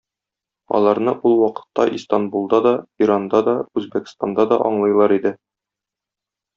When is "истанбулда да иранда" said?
1.99-3.45